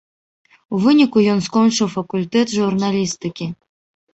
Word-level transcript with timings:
У 0.75 0.79
выніку 0.85 1.17
ён 1.35 1.39
скончыў 1.47 1.91
факультэт 1.99 2.47
журналістыкі. 2.61 3.45